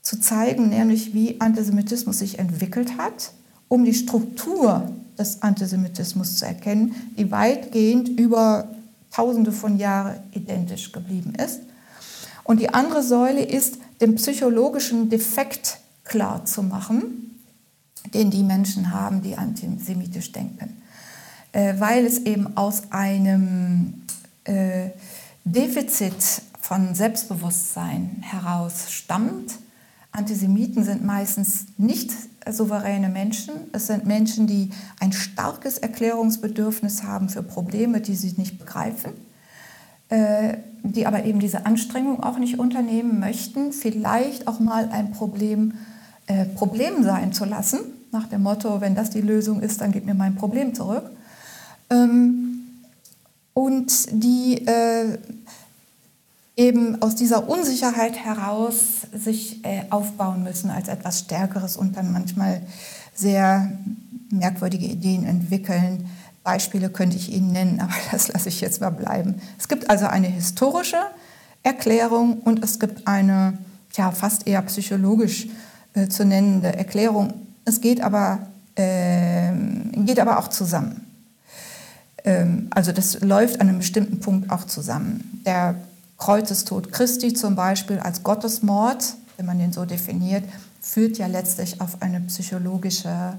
[0.03, 3.33] zu zeigen, nämlich wie Antisemitismus sich entwickelt hat,
[3.69, 4.89] um die Struktur
[5.19, 8.69] des Antisemitismus zu erkennen, die weitgehend über
[9.13, 11.61] Tausende von Jahren identisch geblieben ist.
[12.45, 15.79] Und die andere Säule ist, den psychologischen Defekt
[16.11, 17.41] klar zu machen,
[18.13, 20.83] den die Menschen haben, die antisemitisch denken.
[21.53, 24.03] Äh, weil es eben aus einem
[24.45, 24.91] äh,
[25.45, 29.53] Defizit von Selbstbewusstsein heraus stammt,
[30.13, 32.11] Antisemiten sind meistens nicht
[32.51, 33.55] souveräne Menschen.
[33.73, 39.13] Es sind Menschen, die ein starkes Erklärungsbedürfnis haben für Probleme, die sie nicht begreifen,
[40.09, 45.75] äh, die aber eben diese Anstrengung auch nicht unternehmen möchten, vielleicht auch mal ein Problem
[46.31, 47.81] äh, Problem sein zu lassen,
[48.13, 51.11] nach dem Motto, wenn das die Lösung ist, dann gib mir mein Problem zurück.
[51.91, 52.69] Ähm,
[53.53, 55.19] und die äh,
[56.57, 62.63] eben aus dieser Unsicherheit heraus sich äh, aufbauen müssen als etwas Stärkeres und dann manchmal
[63.13, 63.73] sehr
[64.31, 66.09] merkwürdige Ideen entwickeln.
[66.45, 69.41] Beispiele könnte ich Ihnen nennen, aber das lasse ich jetzt mal bleiben.
[69.59, 71.03] Es gibt also eine historische
[71.65, 73.59] Erklärung und es gibt eine
[73.95, 75.49] ja, fast eher psychologisch
[75.95, 77.35] äh, zu nennende Erklärung.
[77.65, 79.53] Es geht aber, äh,
[79.97, 81.07] geht aber auch zusammen.
[82.25, 85.43] Ähm, also das läuft an einem bestimmten Punkt auch zusammen.
[85.47, 85.75] Der
[86.19, 90.45] Kreuzestod Christi zum Beispiel als Gottesmord, wenn man den so definiert,
[90.81, 93.35] führt ja letztlich auf eine psychologische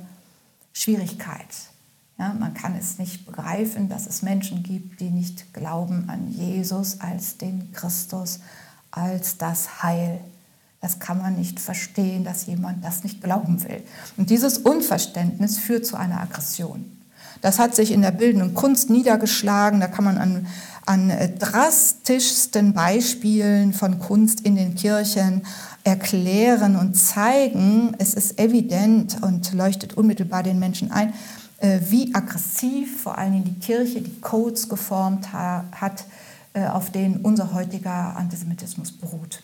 [0.73, 1.47] Schwierigkeit.
[2.17, 6.99] Ja, man kann es nicht begreifen, dass es Menschen gibt, die nicht glauben an Jesus
[7.01, 8.39] als den Christus,
[8.91, 10.19] als das Heil.
[10.81, 13.83] Das kann man nicht verstehen, dass jemand das nicht glauben will.
[14.17, 16.97] Und dieses Unverständnis führt zu einer Aggression.
[17.41, 19.79] Das hat sich in der bildenden Kunst niedergeschlagen.
[19.79, 20.47] Da kann man an
[20.85, 25.43] an äh, drastischsten Beispielen von Kunst in den Kirchen
[25.83, 27.95] erklären und zeigen.
[27.97, 31.13] Es ist evident und leuchtet unmittelbar den Menschen ein,
[31.59, 36.05] äh, wie aggressiv vor allen Dingen die Kirche die Codes geformt hat,
[36.53, 39.43] äh, auf denen unser heutiger Antisemitismus beruht.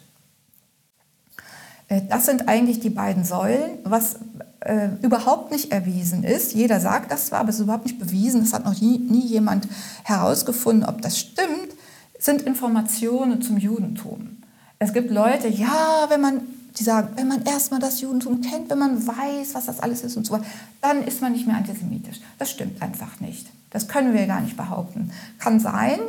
[2.10, 3.80] Das sind eigentlich die beiden Säulen.
[3.84, 4.18] Was
[4.60, 6.54] äh, überhaupt nicht erwiesen ist.
[6.54, 8.42] Jeder sagt das zwar, aber es ist überhaupt nicht bewiesen.
[8.42, 9.68] Es hat noch nie, nie jemand
[10.04, 11.74] herausgefunden, ob das stimmt.
[12.20, 14.38] Sind Informationen zum Judentum.
[14.80, 16.42] Es gibt Leute, ja, wenn man
[16.78, 20.18] die sagen, wenn man erstmal das Judentum kennt, wenn man weiß, was das alles ist
[20.18, 20.46] und so weiter,
[20.82, 22.20] dann ist man nicht mehr antisemitisch.
[22.38, 23.48] Das stimmt einfach nicht.
[23.72, 25.12] Das können wir gar nicht behaupten.
[25.40, 26.00] Kann sein,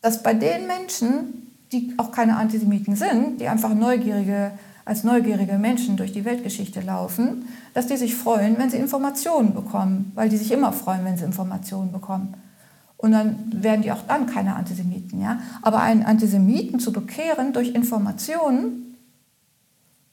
[0.00, 4.52] dass bei den Menschen, die auch keine Antisemiten sind, die einfach neugierige,
[4.90, 10.10] als neugierige Menschen durch die Weltgeschichte laufen, dass die sich freuen, wenn sie Informationen bekommen,
[10.16, 12.34] weil die sich immer freuen, wenn sie Informationen bekommen.
[12.96, 15.22] Und dann werden die auch dann keine Antisemiten.
[15.22, 15.38] Ja?
[15.62, 18.96] Aber einen Antisemiten zu bekehren durch Informationen,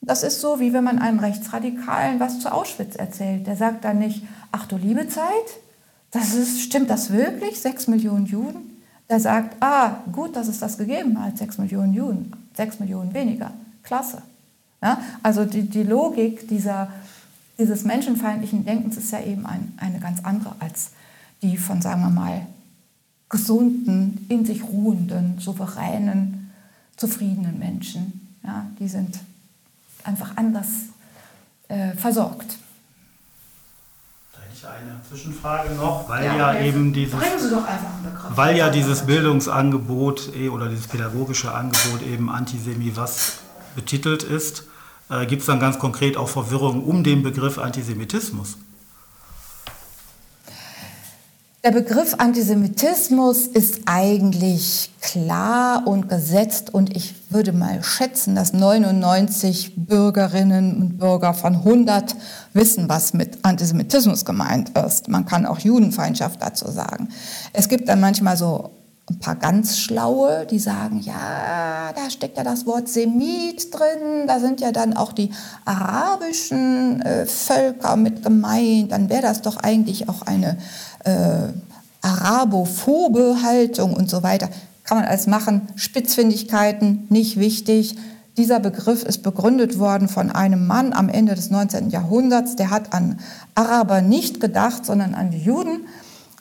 [0.02, 3.48] das ist so, wie wenn man einem Rechtsradikalen was zu Auschwitz erzählt.
[3.48, 5.26] Der sagt dann nicht, ach du liebe Zeit,
[6.12, 8.78] das ist, stimmt das wirklich, sechs Millionen Juden?
[9.10, 13.54] Der sagt, ah, gut, dass es das gegeben hat, sechs Millionen Juden, sechs Millionen weniger,
[13.82, 14.22] klasse.
[14.82, 15.02] Ja?
[15.24, 16.90] Also die, die Logik dieser,
[17.58, 20.92] dieses menschenfeindlichen Denkens ist ja eben ein, eine ganz andere als
[21.42, 22.46] die von, sagen wir mal,
[23.30, 26.52] gesunden, in sich ruhenden, souveränen,
[26.96, 28.36] zufriedenen Menschen.
[28.44, 29.20] Ja, die sind
[30.04, 30.68] einfach anders
[31.68, 32.58] äh, versorgt.
[34.32, 37.20] Da hätte ich eine Zwischenfrage noch, weil ja, ja eben dieses,
[38.30, 43.40] weil ja dieses Bildungsangebot eh, oder dieses pädagogische Angebot eben Antisemi was
[43.78, 44.64] betitelt ist,
[45.10, 48.58] äh, gibt es dann ganz konkret auch Verwirrung um den Begriff Antisemitismus.
[51.64, 59.74] Der Begriff Antisemitismus ist eigentlich klar und gesetzt und ich würde mal schätzen, dass 99
[59.76, 62.16] Bürgerinnen und Bürger von 100
[62.54, 65.08] wissen, was mit Antisemitismus gemeint ist.
[65.08, 67.10] Man kann auch Judenfeindschaft dazu sagen.
[67.54, 68.72] Es gibt dann manchmal so
[69.10, 74.40] ein paar ganz Schlaue, die sagen, ja, da steckt ja das Wort Semit drin, da
[74.40, 75.32] sind ja dann auch die
[75.64, 80.58] arabischen äh, Völker mit gemeint, dann wäre das doch eigentlich auch eine
[81.06, 81.54] äh,
[82.02, 84.50] arabophobe Haltung und so weiter.
[84.84, 85.68] Kann man alles machen.
[85.76, 87.96] Spitzfindigkeiten, nicht wichtig.
[88.38, 91.90] Dieser Begriff ist begründet worden von einem Mann am Ende des 19.
[91.90, 92.56] Jahrhunderts.
[92.56, 93.20] Der hat an
[93.56, 95.88] Araber nicht gedacht, sondern an die Juden.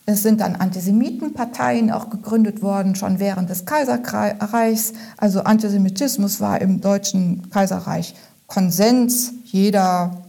[0.09, 4.93] Es sind dann Antisemitenparteien auch gegründet worden, schon während des Kaiserreichs.
[5.17, 8.15] Also Antisemitismus war im Deutschen Kaiserreich
[8.47, 9.33] Konsens.
[9.45, 10.23] Jeder,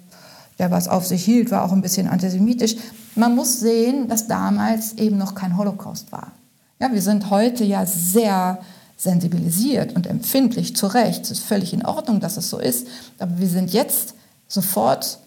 [0.58, 2.76] der was auf sich hielt, war auch ein bisschen antisemitisch.
[3.16, 6.32] Man muss sehen, dass damals eben noch kein Holocaust war.
[6.80, 8.58] Ja, wir sind heute ja sehr
[8.98, 11.26] sensibilisiert und empfindlich zu Recht.
[11.26, 12.88] Es ist völlig in Ordnung, dass es so ist.
[13.20, 14.16] Aber wir sind jetzt
[14.48, 15.20] sofort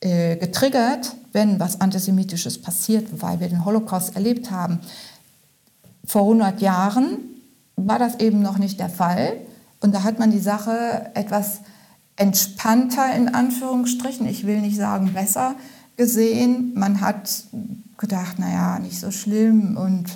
[0.00, 4.80] äh, getriggert, wenn was Antisemitisches passiert, weil wir den Holocaust erlebt haben.
[6.04, 7.18] Vor 100 Jahren
[7.76, 9.36] war das eben noch nicht der Fall.
[9.80, 11.60] Und da hat man die Sache etwas
[12.16, 15.54] entspannter in Anführungsstrichen, ich will nicht sagen besser,
[15.96, 16.72] gesehen.
[16.74, 17.44] Man hat
[17.96, 20.06] gedacht, naja, nicht so schlimm und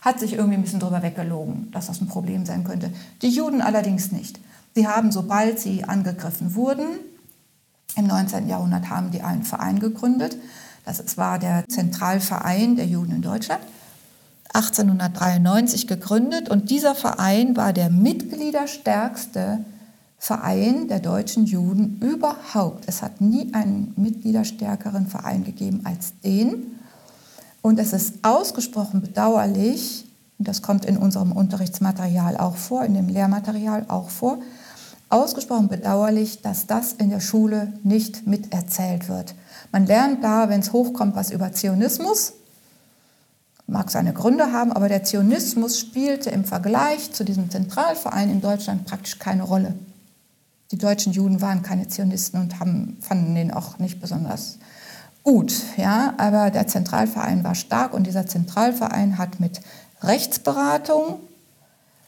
[0.00, 2.90] hat sich irgendwie ein bisschen drüber weggelogen, dass das ein Problem sein könnte.
[3.22, 4.40] Die Juden allerdings nicht.
[4.74, 6.86] Sie haben, sobald sie angegriffen wurden,
[7.96, 8.48] im 19.
[8.48, 10.36] Jahrhundert haben die einen Verein gegründet.
[10.84, 13.62] Das war der Zentralverein der Juden in Deutschland.
[14.54, 19.64] 1893 gegründet und dieser Verein war der mitgliederstärkste
[20.18, 22.84] Verein der deutschen Juden überhaupt.
[22.86, 26.78] Es hat nie einen mitgliederstärkeren Verein gegeben als den.
[27.62, 30.04] Und es ist ausgesprochen bedauerlich,
[30.38, 34.38] das kommt in unserem Unterrichtsmaterial auch vor, in dem Lehrmaterial auch vor,
[35.12, 39.34] ausgesprochen bedauerlich, dass das in der Schule nicht miterzählt wird.
[39.70, 42.34] Man lernt da, wenn es hochkommt, was über Zionismus,
[43.66, 48.86] mag seine Gründe haben, aber der Zionismus spielte im Vergleich zu diesem Zentralverein in Deutschland
[48.86, 49.74] praktisch keine Rolle.
[50.70, 54.58] Die deutschen Juden waren keine Zionisten und haben, fanden den auch nicht besonders
[55.22, 55.52] gut.
[55.76, 56.14] Ja?
[56.16, 59.60] Aber der Zentralverein war stark und dieser Zentralverein hat mit
[60.02, 61.20] Rechtsberatung,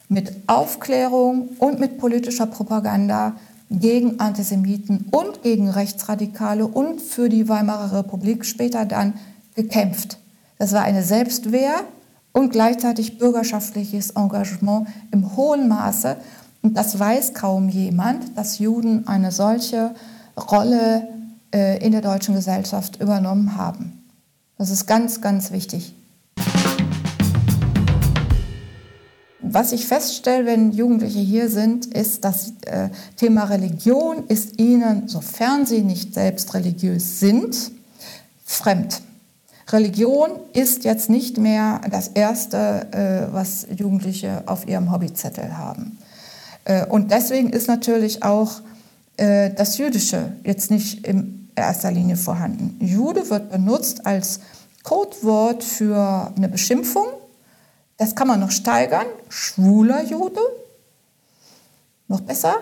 [0.09, 3.37] mit Aufklärung und mit politischer Propaganda
[3.71, 9.15] gegen Antisemiten und gegen Rechtsradikale und für die Weimarer Republik später dann
[9.55, 10.19] gekämpft.
[10.59, 11.75] Das war eine Selbstwehr
[12.33, 16.17] und gleichzeitig bürgerschaftliches Engagement im hohen Maße.
[16.63, 19.95] Und das weiß kaum jemand, dass Juden eine solche
[20.37, 21.09] Rolle
[21.53, 24.05] äh, in der deutschen Gesellschaft übernommen haben.
[24.59, 25.95] Das ist ganz, ganz wichtig.
[29.55, 35.65] Was ich feststelle, wenn Jugendliche hier sind, ist, das äh, Thema Religion ist ihnen, sofern
[35.65, 37.71] sie nicht selbst religiös sind,
[38.45, 39.01] fremd.
[39.69, 45.99] Religion ist jetzt nicht mehr das Erste, äh, was Jugendliche auf ihrem Hobbyzettel haben.
[46.65, 48.61] Äh, und deswegen ist natürlich auch
[49.19, 52.77] äh, das Jüdische jetzt nicht in erster Linie vorhanden.
[52.85, 54.41] Jude wird benutzt als
[54.83, 57.07] Codewort für eine Beschimpfung.
[57.97, 59.07] Das kann man noch steigern.
[59.29, 60.41] Schwuler Jude,
[62.09, 62.57] noch besser.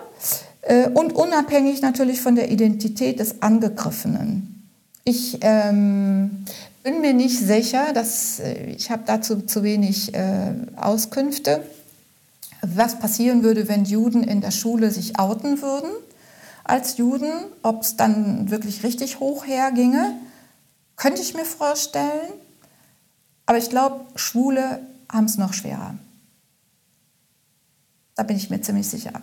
[0.61, 4.69] Äh, und unabhängig natürlich von der Identität des Angegriffenen.
[5.03, 6.45] Ich ähm,
[6.83, 11.63] bin mir nicht sicher, dass, ich habe dazu zu wenig äh, Auskünfte
[12.63, 15.91] was passieren würde, wenn Juden in der Schule sich outen würden
[16.63, 20.13] als Juden, ob es dann wirklich richtig hoch herginge,
[20.95, 22.31] könnte ich mir vorstellen.
[23.45, 24.79] Aber ich glaube, Schwule
[25.13, 25.95] haben es noch schwerer.
[28.15, 29.13] Da bin ich mir ziemlich sicher,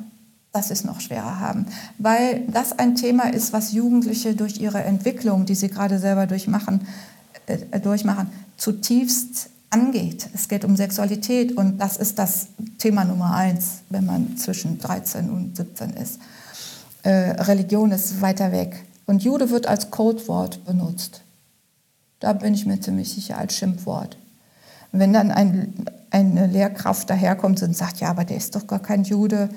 [0.52, 1.66] dass sie es noch schwerer haben.
[1.98, 6.86] Weil das ein Thema ist, was Jugendliche durch ihre Entwicklung, die sie gerade selber durchmachen,
[7.46, 10.28] äh, durchmachen zutiefst angeht.
[10.34, 12.48] Es geht um Sexualität und das ist das
[12.78, 16.18] Thema Nummer eins, wenn man zwischen 13 und 17 ist.
[17.02, 18.84] Äh, Religion ist weiter weg.
[19.06, 21.22] Und Jude wird als Codewort benutzt.
[22.18, 24.16] Da bin ich mir ziemlich sicher als Schimpfwort.
[24.92, 29.04] Wenn dann ein, eine Lehrkraft daherkommt und sagt, ja, aber der ist doch gar kein
[29.04, 29.48] Jude,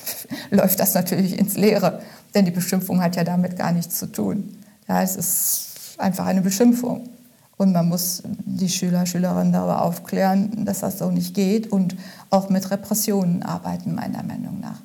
[0.50, 2.02] läuft das natürlich ins Leere.
[2.34, 4.56] Denn die Beschimpfung hat ja damit gar nichts zu tun.
[4.88, 7.08] Ja, es ist einfach eine Beschimpfung.
[7.56, 11.94] Und man muss die Schüler, Schülerinnen darüber aufklären, dass das so nicht geht und
[12.30, 14.80] auch mit Repressionen arbeiten, meiner Meinung nach.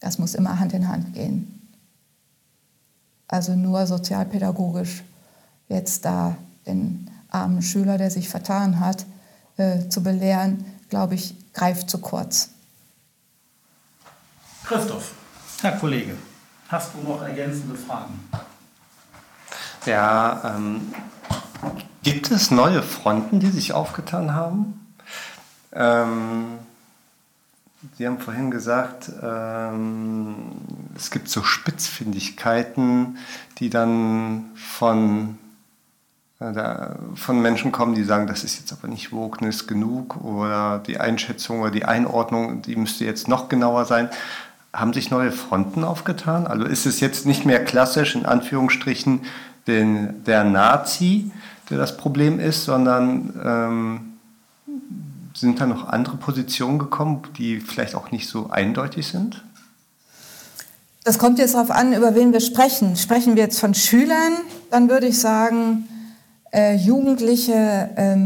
[0.00, 1.68] Das muss immer Hand in Hand gehen.
[3.28, 5.04] Also nur sozialpädagogisch
[5.68, 6.36] jetzt da
[6.66, 9.06] den armen Schüler, der sich vertan hat,
[9.56, 12.50] äh, zu belehren, glaube ich, greift zu kurz.
[14.64, 15.12] Christoph,
[15.62, 16.14] Herr Kollege,
[16.68, 18.28] hast du noch ergänzende Fragen?
[19.86, 20.92] Ja, ähm,
[22.02, 24.94] gibt es neue Fronten, die sich aufgetan haben?
[25.72, 26.58] Ähm,
[27.96, 30.52] Sie haben vorhin gesagt, ähm,
[30.94, 33.16] es gibt so Spitzfindigkeiten,
[33.58, 35.38] die dann von,
[36.40, 40.98] äh, von Menschen kommen, die sagen, das ist jetzt aber nicht Wokeness genug oder die
[40.98, 44.08] Einschätzung oder die Einordnung, die müsste jetzt noch genauer sein.
[44.72, 46.46] Haben sich neue Fronten aufgetan?
[46.46, 49.20] Also ist es jetzt nicht mehr klassisch, in Anführungsstrichen,
[49.66, 51.30] den, der Nazi,
[51.68, 54.00] der das Problem ist, sondern ähm,
[55.34, 59.44] sind da noch andere Positionen gekommen, die vielleicht auch nicht so eindeutig sind?
[61.04, 62.96] Das kommt jetzt darauf an, über wen wir sprechen.
[62.96, 64.32] Sprechen wir jetzt von Schülern,
[64.70, 65.86] dann würde ich sagen,
[66.52, 68.16] äh, Jugendliche äh,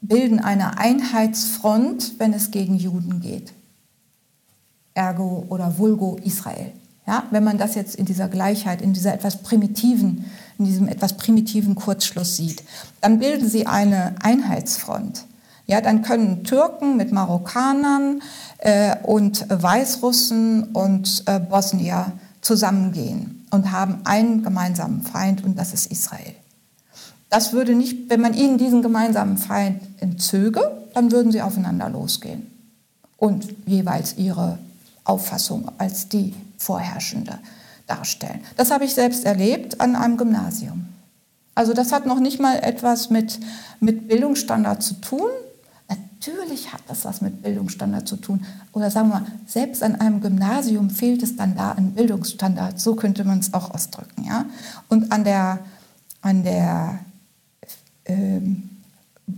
[0.00, 3.52] bilden eine Einheitsfront, wenn es gegen Juden geht.
[4.94, 6.72] Ergo oder Vulgo Israel.
[7.06, 10.26] Ja, wenn man das jetzt in dieser Gleichheit, in dieser etwas primitiven,
[10.58, 12.62] in diesem etwas primitiven Kurzschluss sieht,
[13.00, 15.24] dann bilden sie eine Einheitsfront.
[15.66, 18.22] Ja, dann können Türken mit Marokkanern
[18.58, 25.90] äh, und Weißrussen und äh, Bosnier zusammengehen und haben einen gemeinsamen Feind und das ist
[25.90, 26.34] Israel.
[27.30, 30.60] Das würde nicht, wenn man ihnen diesen gemeinsamen Feind entzöge,
[30.94, 32.46] dann würden sie aufeinander losgehen
[33.16, 34.58] und jeweils ihre
[35.04, 37.38] Auffassung als die vorherrschende
[37.86, 38.40] darstellen.
[38.56, 40.86] Das habe ich selbst erlebt an einem Gymnasium.
[41.54, 43.40] Also das hat noch nicht mal etwas mit,
[43.80, 45.30] mit Bildungsstandard zu tun,
[46.20, 48.44] Natürlich hat das was mit Bildungsstandard zu tun.
[48.72, 52.80] Oder sagen wir mal, selbst an einem Gymnasium fehlt es dann da an Bildungsstandard.
[52.80, 54.24] So könnte man es auch ausdrücken.
[54.24, 54.44] Ja?
[54.88, 55.60] Und an der,
[56.20, 56.98] an der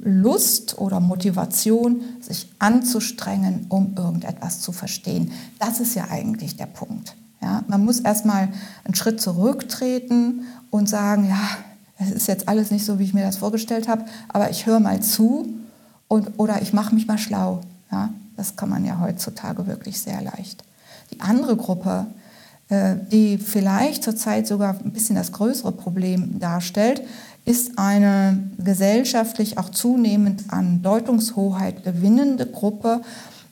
[0.02, 5.32] Lust oder Motivation, sich anzustrengen, um irgendetwas zu verstehen.
[5.58, 7.16] Das ist ja eigentlich der Punkt.
[7.42, 7.64] Ja?
[7.66, 8.48] Man muss erstmal
[8.84, 11.40] einen Schritt zurücktreten und sagen, ja,
[11.98, 14.80] es ist jetzt alles nicht so, wie ich mir das vorgestellt habe, aber ich höre
[14.80, 15.48] mal zu
[16.08, 17.60] und, oder ich mache mich mal schlau.
[17.90, 18.10] Ja?
[18.36, 20.64] Das kann man ja heutzutage wirklich sehr leicht.
[21.12, 22.06] Die andere Gruppe,
[22.68, 27.02] äh, die vielleicht zurzeit sogar ein bisschen das größere Problem darstellt,
[27.50, 33.02] ist eine gesellschaftlich auch zunehmend an Deutungshoheit gewinnende Gruppe.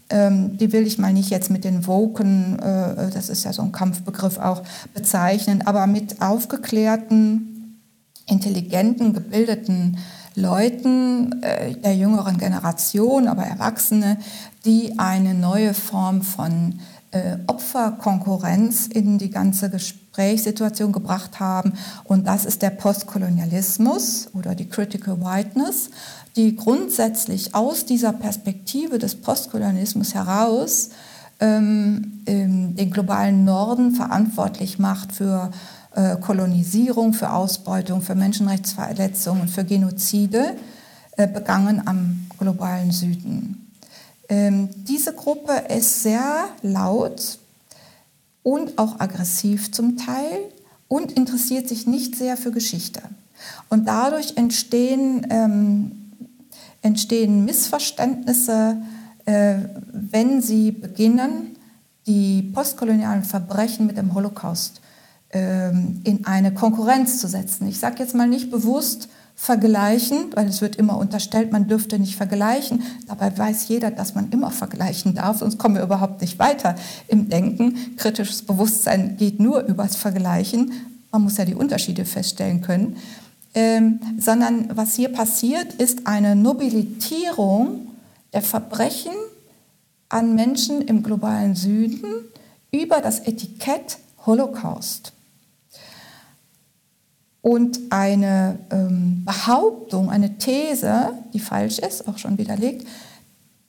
[0.08, 3.62] Ähm, die will ich mal nicht jetzt mit den Woken, äh, das ist ja so
[3.62, 4.62] ein Kampfbegriff auch,
[4.94, 7.80] bezeichnen, aber mit aufgeklärten,
[8.26, 9.98] intelligenten, gebildeten
[10.36, 14.18] Leuten äh, der jüngeren Generation, aber Erwachsene,
[14.64, 16.78] die eine neue Form von
[17.10, 19.70] äh, Opferkonkurrenz in die ganze
[20.18, 21.74] Gesprächssituation gebracht haben.
[22.04, 25.90] Und das ist der Postkolonialismus oder die Critical Whiteness,
[26.34, 30.90] die grundsätzlich aus dieser Perspektive des Postkolonialismus heraus
[31.38, 35.52] ähm, den globalen Norden verantwortlich macht für
[35.94, 40.56] äh, Kolonisierung, für Ausbeutung, für Menschenrechtsverletzungen, für Genozide
[41.16, 43.70] äh, begangen am globalen Süden.
[44.28, 47.38] Ähm, diese Gruppe ist sehr laut
[48.48, 50.38] und auch aggressiv zum Teil
[50.88, 53.02] und interessiert sich nicht sehr für Geschichte.
[53.68, 55.92] Und dadurch entstehen, ähm,
[56.80, 58.78] entstehen Missverständnisse,
[59.26, 59.56] äh,
[59.92, 61.56] wenn sie beginnen,
[62.06, 64.80] die postkolonialen Verbrechen mit dem Holocaust
[65.28, 67.68] ähm, in eine Konkurrenz zu setzen.
[67.68, 69.10] Ich sage jetzt mal nicht bewusst
[69.40, 72.82] vergleichen, weil es wird immer unterstellt, man dürfte nicht vergleichen.
[73.06, 76.74] Dabei weiß jeder, dass man immer vergleichen darf, sonst kommen wir überhaupt nicht weiter
[77.06, 77.96] im Denken.
[77.96, 80.72] Kritisches Bewusstsein geht nur übers Vergleichen.
[81.12, 82.96] Man muss ja die Unterschiede feststellen können.
[83.54, 87.86] Ähm, sondern was hier passiert, ist eine Nobilitierung
[88.32, 89.14] der Verbrechen
[90.08, 92.02] an Menschen im globalen Süden
[92.72, 95.12] über das Etikett Holocaust
[97.42, 102.86] und eine ähm, Behauptung, eine These, die falsch ist, auch schon widerlegt,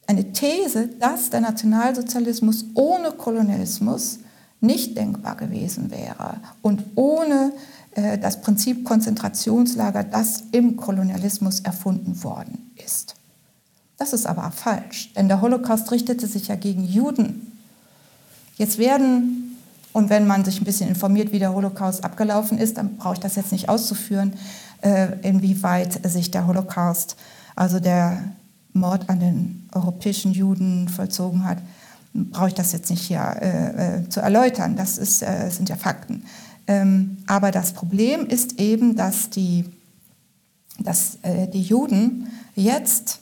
[0.07, 4.19] eine These, dass der Nationalsozialismus ohne Kolonialismus
[4.59, 7.53] nicht denkbar gewesen wäre und ohne
[7.91, 13.15] äh, das Prinzip Konzentrationslager, das im Kolonialismus erfunden worden ist.
[13.97, 17.51] Das ist aber falsch, denn der Holocaust richtete sich ja gegen Juden.
[18.57, 19.38] Jetzt werden
[19.99, 23.19] und wenn man sich ein bisschen informiert, wie der Holocaust abgelaufen ist, dann brauche ich
[23.19, 24.33] das jetzt nicht auszuführen,
[24.81, 27.17] äh, inwieweit sich der Holocaust,
[27.55, 28.23] also der
[28.71, 31.57] Mord an den europäischen Juden vollzogen hat,
[32.13, 34.77] brauche ich das jetzt nicht hier äh, äh, zu erläutern.
[34.77, 36.23] Das ist, äh, sind ja Fakten.
[36.65, 39.65] Ähm, aber das Problem ist eben, dass die,
[40.79, 43.19] dass, äh, die Juden jetzt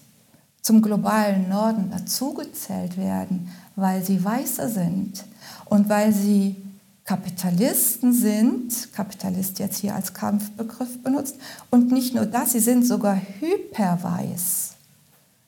[0.61, 5.25] zum globalen Norden dazugezählt werden, weil sie Weiße sind
[5.65, 6.55] und weil sie
[7.07, 11.37] Kapitalisten sind, Kapitalist jetzt hier als Kampfbegriff benutzt,
[11.71, 14.73] und nicht nur das, sie sind sogar hyperweiß.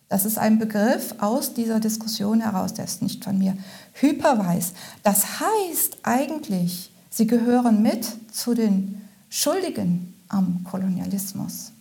[0.07, 3.57] Das ist ein Begriff aus dieser Diskussion heraus, der ist nicht von mir.
[3.93, 4.71] Hyperweiß.
[5.03, 11.73] Das heißt eigentlich, sie gehören mit zu den Schuldigen am Kolonialismus.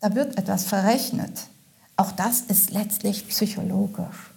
[0.00, 1.46] Da wird etwas verrechnet.
[1.96, 4.30] Auch das ist letztlich psychologisch.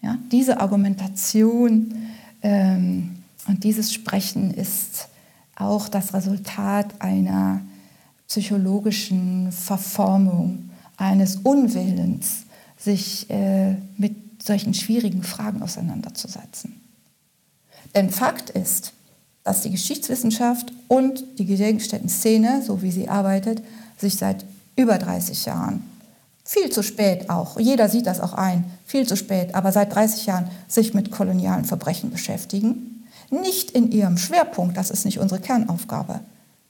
[0.00, 1.92] Ja, diese Argumentation
[2.46, 5.08] und dieses Sprechen ist
[5.56, 7.60] auch das Resultat einer
[8.28, 12.44] psychologischen Verformung, eines Unwillens,
[12.78, 16.80] sich äh, mit solchen schwierigen Fragen auseinanderzusetzen.
[17.94, 18.92] Denn Fakt ist,
[19.44, 23.62] dass die Geschichtswissenschaft und die Gedenkstätten-Szene, so wie sie arbeitet,
[23.96, 24.44] sich seit
[24.76, 25.82] über 30 Jahren
[26.46, 30.26] viel zu spät auch, jeder sieht das auch ein, viel zu spät, aber seit 30
[30.26, 33.04] Jahren sich mit kolonialen Verbrechen beschäftigen.
[33.30, 36.20] Nicht in ihrem Schwerpunkt, das ist nicht unsere Kernaufgabe.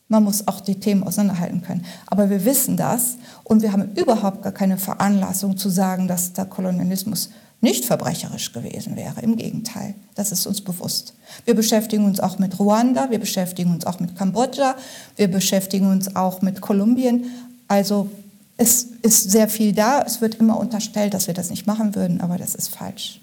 [0.09, 1.85] Man muss auch die Themen auseinanderhalten können.
[2.07, 6.47] Aber wir wissen das und wir haben überhaupt gar keine Veranlassung zu sagen, dass der
[6.47, 7.29] Kolonialismus
[7.61, 9.21] nicht verbrecherisch gewesen wäre.
[9.21, 11.15] Im Gegenteil, das ist uns bewusst.
[11.45, 14.77] Wir beschäftigen uns auch mit Ruanda, wir beschäftigen uns auch mit Kambodscha,
[15.17, 17.27] wir beschäftigen uns auch mit Kolumbien.
[17.69, 18.09] Also
[18.57, 20.03] es ist sehr viel da.
[20.03, 23.21] Es wird immer unterstellt, dass wir das nicht machen würden, aber das ist falsch.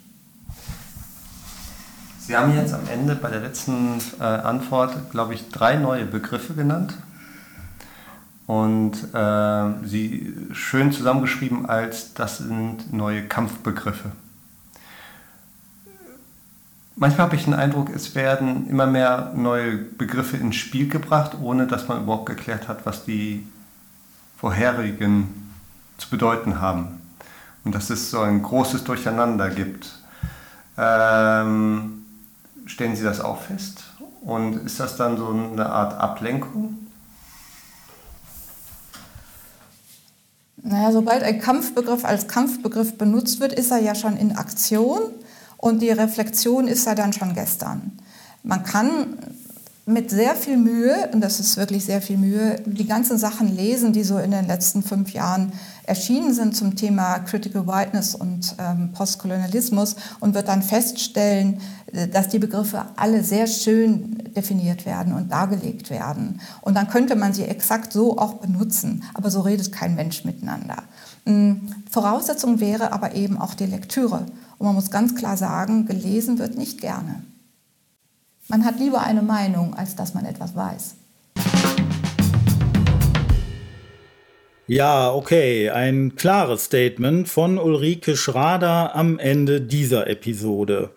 [2.19, 6.53] Sie haben jetzt am Ende bei der letzten äh, Antwort, glaube ich, drei neue Begriffe
[6.53, 6.93] genannt
[8.47, 14.11] und äh, sie schön zusammengeschrieben als das sind neue Kampfbegriffe.
[16.95, 21.65] Manchmal habe ich den Eindruck, es werden immer mehr neue Begriffe ins Spiel gebracht, ohne
[21.67, 23.47] dass man überhaupt geklärt hat, was die
[24.43, 25.53] vorherigen
[25.97, 26.99] zu bedeuten haben.
[27.63, 29.89] Und dass es so ein großes Durcheinander gibt.
[30.77, 32.03] Ähm,
[32.65, 33.85] stellen Sie das auch fest?
[34.19, 36.77] Und ist das dann so eine Art Ablenkung?
[40.57, 45.03] Naja, sobald ein Kampfbegriff als Kampfbegriff benutzt wird, ist er ja schon in Aktion
[45.55, 47.97] und die Reflexion ist ja dann schon gestern.
[48.43, 49.15] Man kann
[49.85, 53.91] mit sehr viel Mühe, und das ist wirklich sehr viel Mühe, die ganzen Sachen lesen,
[53.91, 55.51] die so in den letzten fünf Jahren
[55.85, 61.59] erschienen sind zum Thema Critical Whiteness und ähm, Postkolonialismus und wird dann feststellen,
[61.91, 66.39] äh, dass die Begriffe alle sehr schön definiert werden und dargelegt werden.
[66.61, 70.77] Und dann könnte man sie exakt so auch benutzen, aber so redet kein Mensch miteinander.
[71.25, 74.25] Hm, Voraussetzung wäre aber eben auch die Lektüre.
[74.57, 77.23] Und man muss ganz klar sagen, gelesen wird nicht gerne.
[78.49, 80.95] Man hat lieber eine Meinung, als dass man etwas weiß.
[84.67, 90.91] Ja, okay, ein klares Statement von Ulrike Schrader am Ende dieser Episode.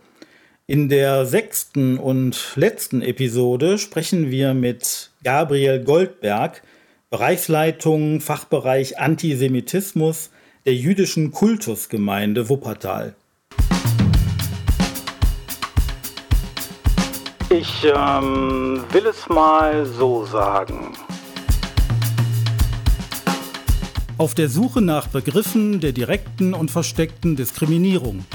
[0.67, 6.63] In der sechsten und letzten Episode sprechen wir mit Gabriel Goldberg,
[7.11, 10.31] Bereichsleitung Fachbereich Antisemitismus
[10.65, 13.15] der jüdischen Kultusgemeinde Wuppertal.
[17.59, 20.93] Ich ähm, will es mal so sagen.
[24.19, 28.27] Auf der Suche nach Begriffen der direkten und versteckten Diskriminierung.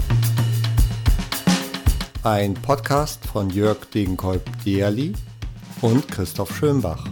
[2.24, 5.14] Ein Podcast von Jörg Degenkolb-Dierli
[5.82, 7.06] und Christoph Schönbach.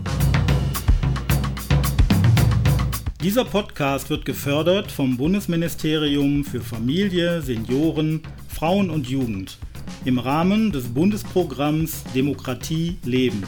[3.21, 9.59] Dieser Podcast wird gefördert vom Bundesministerium für Familie, Senioren, Frauen und Jugend
[10.05, 13.43] im Rahmen des Bundesprogramms Demokratie leben.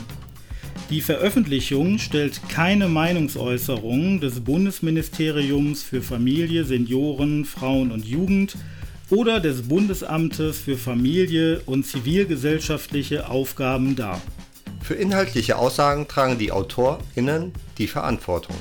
[0.89, 8.57] Die Veröffentlichung stellt keine Meinungsäußerung des Bundesministeriums für Familie, Senioren, Frauen und Jugend
[9.09, 14.21] oder des Bundesamtes für Familie und zivilgesellschaftliche Aufgaben dar.
[14.81, 18.55] Für inhaltliche Aussagen tragen die AutorInnen die Verantwortung.